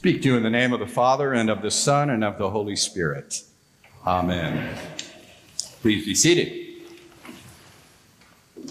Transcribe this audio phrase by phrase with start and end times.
[0.00, 2.38] Speak to you in the name of the Father, and of the Son, and of
[2.38, 3.42] the Holy Spirit.
[4.06, 4.74] Amen.
[5.82, 6.86] Please be seated.
[8.56, 8.62] I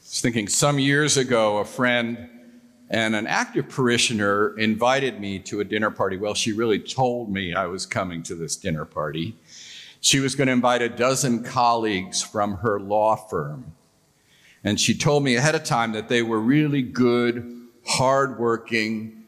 [0.00, 2.28] was thinking some years ago, a friend
[2.90, 6.16] and an active parishioner invited me to a dinner party.
[6.16, 9.36] Well, she really told me I was coming to this dinner party.
[10.00, 13.66] She was going to invite a dozen colleagues from her law firm.
[14.64, 19.21] And she told me ahead of time that they were really good, hardworking,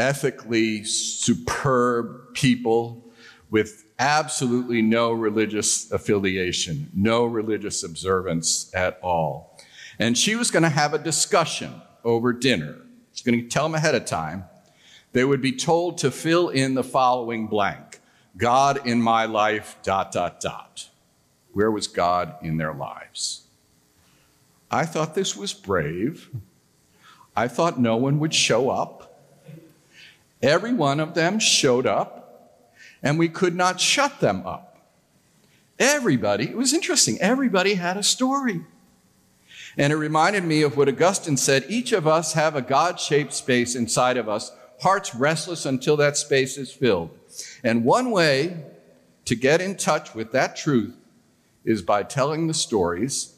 [0.00, 3.04] ethically superb people
[3.50, 9.58] with absolutely no religious affiliation, no religious observance at all.
[9.98, 12.76] And she was going to have a discussion over dinner.
[13.12, 14.44] She's going to tell them ahead of time.
[15.12, 18.00] They would be told to fill in the following blank
[18.36, 20.88] God in my life, dot, dot, dot.
[21.52, 23.42] Where was God in their lives?
[24.70, 26.30] I thought this was brave.
[27.36, 29.09] I thought no one would show up.
[30.42, 32.54] Every one of them showed up,
[33.02, 34.78] and we could not shut them up.
[35.78, 38.64] Everybody, it was interesting, everybody had a story.
[39.78, 43.32] And it reminded me of what Augustine said each of us have a God shaped
[43.32, 47.16] space inside of us, hearts restless until that space is filled.
[47.62, 48.64] And one way
[49.26, 50.96] to get in touch with that truth
[51.64, 53.34] is by telling the stories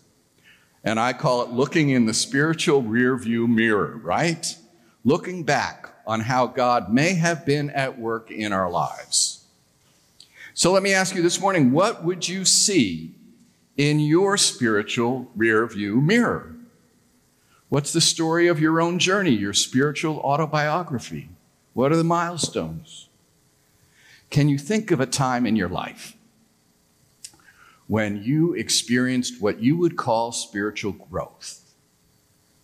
[0.85, 4.57] and I call it looking in the spiritual rear view mirror, right?
[5.05, 9.45] Looking back on how God may have been at work in our lives.
[10.55, 13.15] So let me ask you this morning what would you see
[13.77, 16.55] in your spiritual rear view mirror?
[17.69, 21.29] What's the story of your own journey, your spiritual autobiography?
[21.73, 23.09] What are the milestones?
[24.29, 26.17] Can you think of a time in your life
[27.93, 31.75] when you experienced what you would call spiritual growth,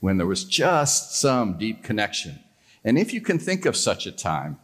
[0.00, 2.38] when there was just some deep connection.
[2.84, 4.58] And if you can think of such a time,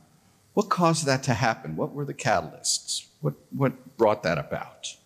[0.55, 1.77] what caused that to happen?
[1.77, 3.07] What were the catalysts?
[3.20, 4.97] What, what brought that about?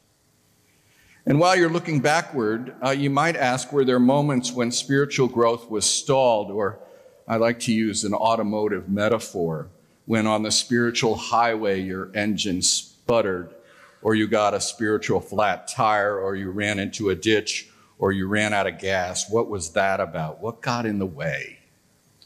[1.24, 5.70] And while you're looking backward, uh, you might ask were there moments when spiritual growth
[5.70, 6.78] was stalled, or
[7.26, 9.68] I like to use an automotive metaphor,
[10.06, 13.54] when on the spiritual highway your engine sputtered
[14.02, 17.68] or you got a spiritual flat tire, or you ran into a ditch,
[17.98, 19.28] or you ran out of gas.
[19.30, 20.40] What was that about?
[20.40, 21.57] What got in the way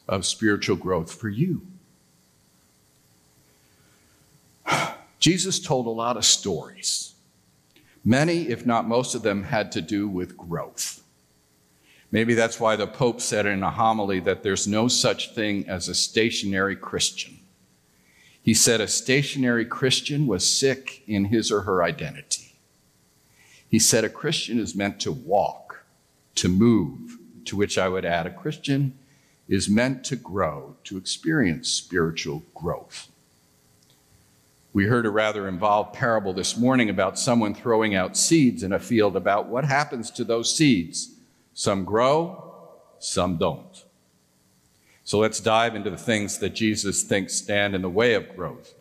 [0.07, 1.61] of spiritual growth for you?
[5.19, 7.13] Jesus told a lot of stories.
[8.05, 11.03] Many, if not most of them, had to do with growth.
[12.11, 15.87] Maybe that's why the Pope said in a homily that there's no such thing as
[15.87, 17.39] a stationary Christian.
[18.41, 22.53] He said a stationary Christian was sick in his or her identity.
[23.69, 25.85] He said a Christian is meant to walk,
[26.35, 28.95] to move, to which I would add a Christian
[29.47, 33.09] is meant to grow, to experience spiritual growth.
[34.73, 38.79] We heard a rather involved parable this morning about someone throwing out seeds in a
[38.79, 41.11] field about what happens to those seeds.
[41.53, 43.83] Some grow, some don't.
[45.03, 48.73] So let's dive into the things that Jesus thinks stand in the way of growth.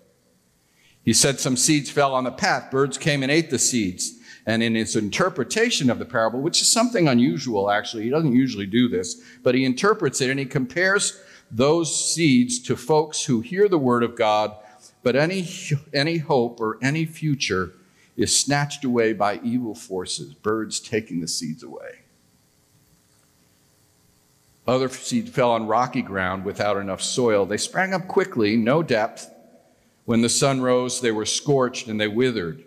[1.04, 4.20] He said some seeds fell on the path, birds came and ate the seeds.
[4.46, 8.66] And in his interpretation of the parable, which is something unusual actually, he doesn't usually
[8.66, 11.20] do this, but he interprets it and he compares
[11.50, 14.56] those seeds to folks who hear the word of God,
[15.02, 15.48] but any,
[15.92, 17.74] any hope or any future
[18.16, 22.00] is snatched away by evil forces, birds taking the seeds away.
[24.66, 27.46] Other seeds fell on rocky ground without enough soil.
[27.46, 29.28] They sprang up quickly, no depth.
[30.04, 32.64] When the sun rose, they were scorched and they withered.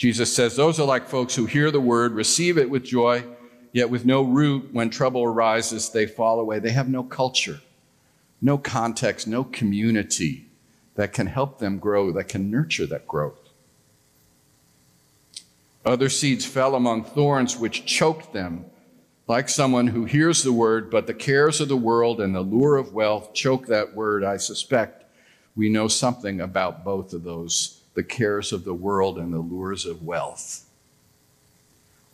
[0.00, 3.22] Jesus says, Those are like folks who hear the word, receive it with joy,
[3.70, 6.58] yet with no root, when trouble arises, they fall away.
[6.58, 7.60] They have no culture,
[8.40, 10.46] no context, no community
[10.94, 13.50] that can help them grow, that can nurture that growth.
[15.84, 18.64] Other seeds fell among thorns, which choked them
[19.28, 22.78] like someone who hears the word, but the cares of the world and the lure
[22.78, 25.04] of wealth choke that word, I suspect
[25.54, 29.84] we know something about both of those the cares of the world and the lures
[29.84, 30.66] of wealth.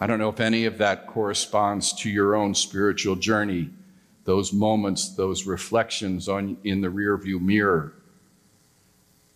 [0.00, 3.70] I don't know if any of that corresponds to your own spiritual journey,
[4.24, 7.94] those moments, those reflections on, in the rearview mirror.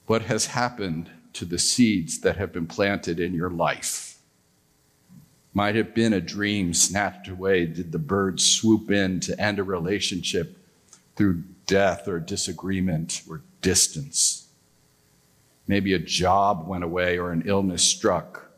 [0.07, 4.11] What has happened to the seeds that have been planted in your life?
[5.53, 7.67] might have been a dream snatched away.
[7.67, 10.57] Did the bird swoop in to end a relationship
[11.17, 14.40] through death or disagreement or distance?
[15.67, 18.51] Maybe a job went away or an illness struck.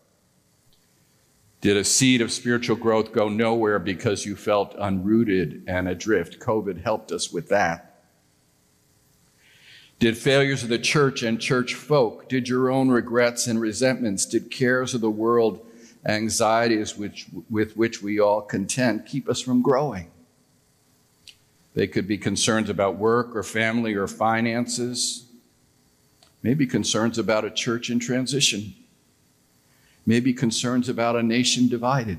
[1.61, 6.41] Did a seed of spiritual growth go nowhere because you felt unrooted and adrift?
[6.41, 7.93] COVID helped us with that.
[10.01, 14.51] Did failures of the church and church folk, did your own regrets and resentments, did
[14.51, 15.65] cares of the world,
[16.05, 20.11] anxieties which, with which we all contend, keep us from growing?
[21.75, 25.27] They could be concerns about work or family or finances,
[26.43, 28.75] maybe concerns about a church in transition,
[30.05, 32.19] maybe concerns about a nation divided,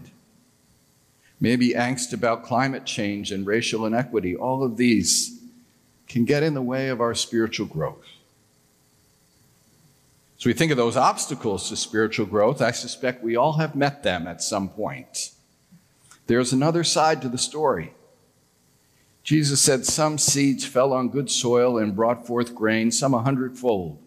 [1.40, 4.36] maybe angst about climate change and racial inequity.
[4.36, 5.42] All of these
[6.08, 8.06] can get in the way of our spiritual growth.
[10.38, 12.62] So we think of those obstacles to spiritual growth.
[12.62, 15.32] I suspect we all have met them at some point.
[16.28, 17.94] There's another side to the story.
[19.24, 24.03] Jesus said, Some seeds fell on good soil and brought forth grain, some a hundredfold.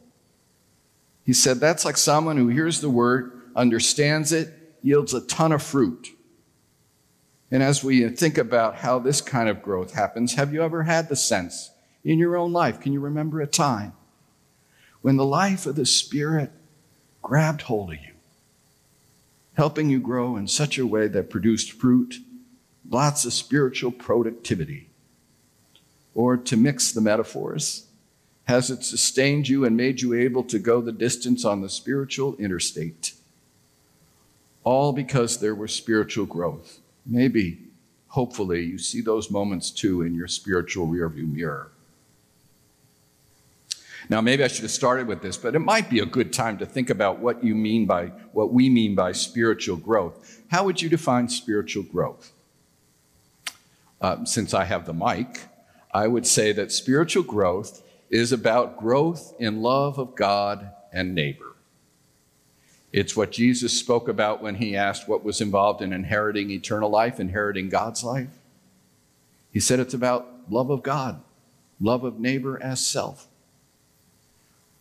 [1.26, 5.62] He said, That's like someone who hears the word, understands it, yields a ton of
[5.62, 6.17] fruit.
[7.50, 11.08] And as we think about how this kind of growth happens, have you ever had
[11.08, 11.70] the sense
[12.05, 12.81] in your own life?
[12.81, 13.93] Can you remember a time
[15.02, 16.52] when the life of the Spirit
[17.23, 18.14] grabbed hold of you,
[19.55, 22.17] helping you grow in such a way that produced fruit,
[22.88, 24.90] lots of spiritual productivity?
[26.14, 27.87] Or to mix the metaphors,
[28.46, 32.37] has it sustained you and made you able to go the distance on the spiritual
[32.37, 33.12] interstate?
[34.62, 36.78] All because there was spiritual growth.
[37.04, 37.58] Maybe,
[38.08, 41.72] hopefully, you see those moments too in your spiritual rearview mirror.
[44.08, 46.58] Now, maybe I should have started with this, but it might be a good time
[46.58, 50.42] to think about what you mean by what we mean by spiritual growth.
[50.49, 52.32] How would you define spiritual growth?
[54.00, 55.40] Uh, since I have the mic,
[55.92, 61.56] I would say that spiritual growth is about growth in love of God and neighbor.
[62.92, 67.20] It's what Jesus spoke about when he asked what was involved in inheriting eternal life,
[67.20, 68.38] inheriting God's life.
[69.52, 71.22] He said it's about love of God,
[71.80, 73.26] love of neighbor as self.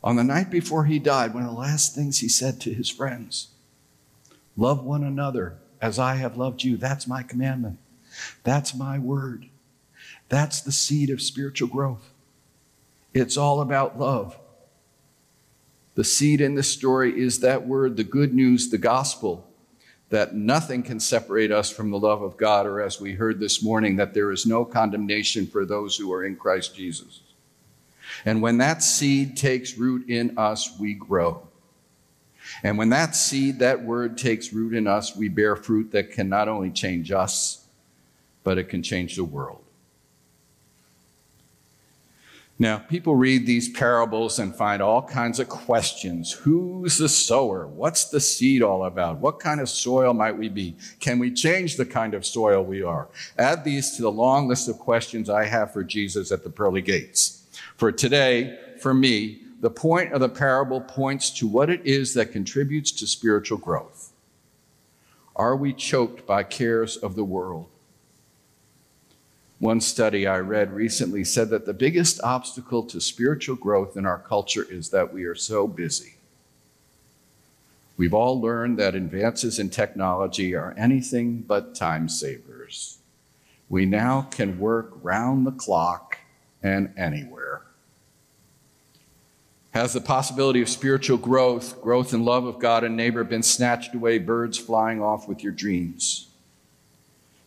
[0.04, 2.90] On the night before he died, one of the last things he said to his
[2.90, 3.50] friends
[4.56, 6.78] love one another as I have loved you.
[6.78, 7.80] That's my commandment.
[8.44, 9.50] That's my word.
[10.30, 12.12] That's the seed of spiritual growth.
[13.16, 14.38] It's all about love.
[15.96, 19.50] The seed in this story is that word, the good news, the gospel,
[20.10, 23.64] that nothing can separate us from the love of God, or as we heard this
[23.64, 27.22] morning, that there is no condemnation for those who are in Christ Jesus.
[28.26, 31.48] And when that seed takes root in us, we grow.
[32.64, 36.28] And when that seed, that word takes root in us, we bear fruit that can
[36.28, 37.66] not only change us,
[38.44, 39.65] but it can change the world.
[42.58, 46.32] Now, people read these parables and find all kinds of questions.
[46.32, 47.68] Who's the sower?
[47.68, 49.18] What's the seed all about?
[49.18, 50.78] What kind of soil might we be?
[51.02, 53.10] Can we change the kind of soil we are?
[53.38, 56.82] Add these to the long list of questions I have for Jesus at the pearly
[56.82, 57.46] gates.
[57.76, 62.32] For today, for me, the point of the parable points to what it is that
[62.32, 64.14] contributes to spiritual growth.
[65.36, 67.68] Are we choked by cares of the world?
[69.60, 74.20] One study I read recently said that the biggest obstacle to spiritual growth in our
[74.20, 76.16] culture is that we are so busy.
[77.98, 82.98] We've all learned that advances in technology are anything but time savers.
[83.70, 86.18] We now can work round the clock
[86.62, 87.62] and anywhere.
[89.72, 93.96] Has the possibility of spiritual growth, growth in love of God and neighbor, been snatched
[93.96, 96.28] away, birds flying off with your dreams?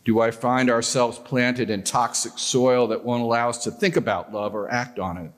[0.05, 4.33] Do I find ourselves planted in toxic soil that won't allow us to think about
[4.33, 5.31] love or act on it?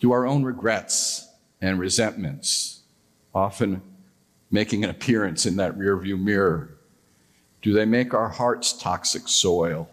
[0.00, 1.28] Do our own regrets
[1.60, 2.82] and resentments,
[3.34, 3.80] often
[4.50, 6.76] making an appearance in that rearview mirror,
[7.62, 9.88] do they make our hearts toxic soil?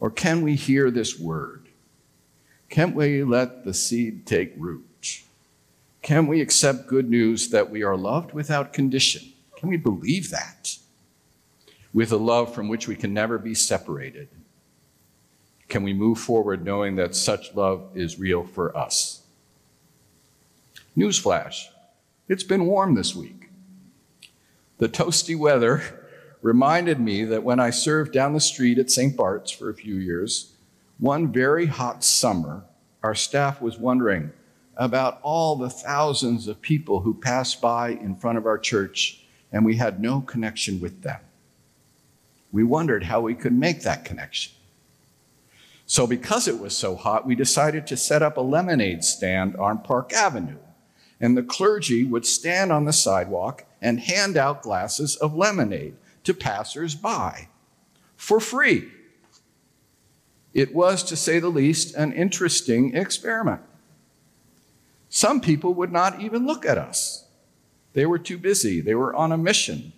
[0.00, 1.68] Or can we hear this word?
[2.68, 5.22] Can we let the seed take root?
[6.02, 9.22] Can we accept good news that we are loved without condition?
[9.56, 10.76] Can we believe that?
[11.94, 14.28] With a love from which we can never be separated?
[15.68, 19.22] Can we move forward knowing that such love is real for us?
[20.96, 21.68] Newsflash
[22.26, 23.50] it's been warm this week.
[24.78, 25.82] The toasty weather
[26.42, 29.14] reminded me that when I served down the street at St.
[29.14, 30.52] Bart's for a few years,
[30.98, 32.64] one very hot summer,
[33.02, 34.32] our staff was wondering
[34.76, 39.66] about all the thousands of people who passed by in front of our church, and
[39.66, 41.20] we had no connection with them
[42.54, 44.52] we wondered how we could make that connection.
[45.86, 49.82] So, because it was so hot, we decided to set up a lemonade stand on
[49.82, 50.60] Park Avenue.
[51.20, 56.32] And the clergy would stand on the sidewalk and hand out glasses of lemonade to
[56.32, 57.48] passers by
[58.16, 58.88] for free.
[60.52, 63.62] It was, to say the least, an interesting experiment.
[65.08, 67.26] Some people would not even look at us.
[67.94, 69.92] They were too busy, they were on a mission.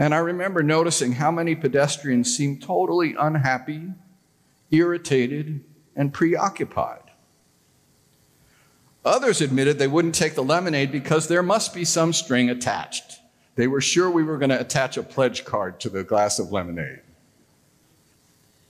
[0.00, 3.92] And I remember noticing how many pedestrians seemed totally unhappy,
[4.70, 5.62] irritated,
[5.94, 7.02] and preoccupied.
[9.04, 13.20] Others admitted they wouldn't take the lemonade because there must be some string attached.
[13.56, 16.50] They were sure we were going to attach a pledge card to the glass of
[16.50, 17.00] lemonade.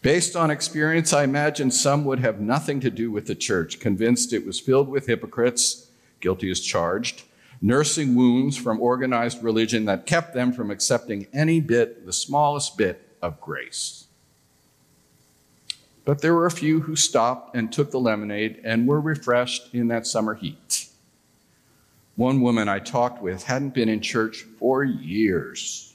[0.02, 4.32] Based on experience, I imagine some would have nothing to do with the church, convinced
[4.32, 7.22] it was filled with hypocrites, guilty as charged,
[7.60, 13.16] nursing wounds from organized religion that kept them from accepting any bit, the smallest bit
[13.20, 14.06] of grace.
[16.04, 19.88] But there were a few who stopped and took the lemonade and were refreshed in
[19.88, 20.88] that summer heat.
[22.16, 25.94] One woman I talked with hadn't been in church for years.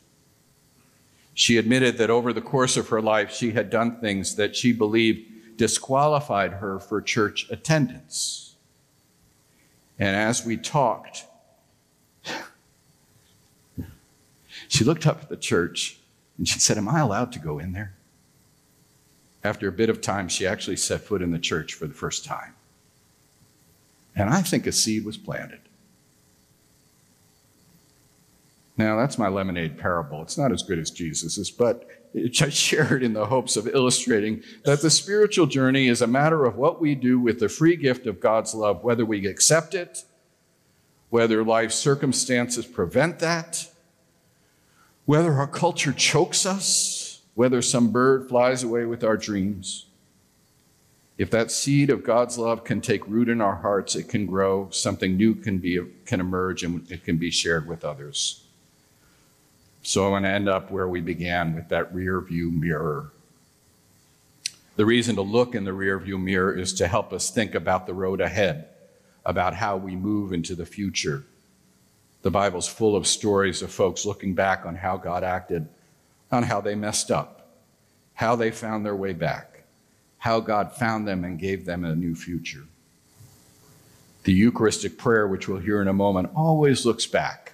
[1.33, 4.71] She admitted that over the course of her life, she had done things that she
[4.71, 8.55] believed disqualified her for church attendance.
[9.99, 11.25] And as we talked,
[14.67, 15.99] she looked up at the church
[16.37, 17.93] and she said, Am I allowed to go in there?
[19.43, 22.25] After a bit of time, she actually set foot in the church for the first
[22.25, 22.55] time.
[24.15, 25.59] And I think a seed was planted.
[28.77, 30.21] Now, that's my lemonade parable.
[30.21, 34.81] It's not as good as Jesus's, but I shared in the hopes of illustrating that
[34.81, 38.19] the spiritual journey is a matter of what we do with the free gift of
[38.19, 40.03] God's love, whether we accept it,
[41.09, 43.69] whether life circumstances prevent that,
[45.05, 49.85] whether our culture chokes us, whether some bird flies away with our dreams.
[51.17, 54.69] If that seed of God's love can take root in our hearts, it can grow,
[54.71, 58.43] something new can, be, can emerge, and it can be shared with others.
[59.81, 63.11] So I want to end up where we began with that rear view mirror.
[64.75, 67.85] The reason to look in the rear view mirror is to help us think about
[67.85, 68.67] the road ahead,
[69.25, 71.23] about how we move into the future.
[72.25, 75.67] The Bible's full of stories of folks looking back on how God acted,
[76.31, 77.51] on how they messed up,
[78.15, 79.65] how they found their way back,
[80.17, 82.63] how God found them and gave them a new future.
[84.23, 87.53] The Eucharistic prayer, which we'll hear in a moment, always looks back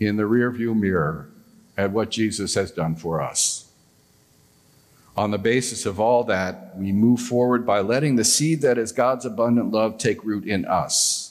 [0.00, 1.28] in the rearview mirror
[1.76, 3.70] at what Jesus has done for us.
[5.18, 8.90] On the basis of all that, we move forward by letting the seed that is
[8.90, 11.21] God's abundant love take root in us.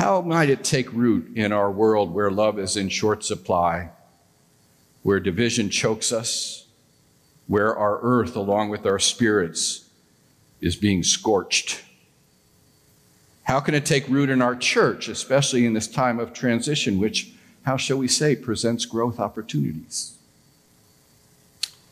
[0.00, 3.90] How might it take root in our world where love is in short supply,
[5.02, 6.66] where division chokes us,
[7.46, 9.90] where our earth, along with our spirits,
[10.58, 11.84] is being scorched?
[13.42, 17.34] How can it take root in our church, especially in this time of transition, which
[17.64, 20.16] how shall we say, presents growth opportunities.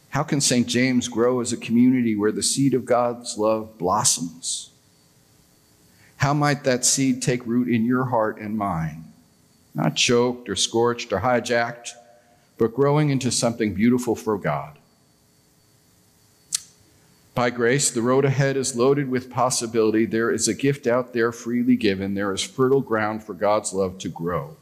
[0.08, 0.66] How can St.
[0.66, 4.70] James grow as a community where the seed of God's love blossoms?
[6.18, 9.04] How might that seed take root in your heart and mine?
[9.74, 11.90] Not choked or scorched or hijacked,
[12.58, 14.78] but growing into something beautiful for God.
[17.36, 20.06] By grace, the road ahead is loaded with possibility.
[20.06, 22.14] There is a gift out there freely given.
[22.14, 24.56] There is fertile ground for God's love to grow.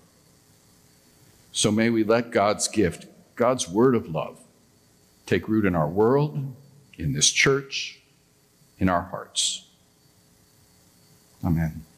[1.52, 4.38] So may we let God's gift, God's word of love,
[5.24, 6.54] take root in our world,
[6.98, 7.98] in this church,
[8.78, 9.65] in our hearts.
[11.46, 11.95] Amen.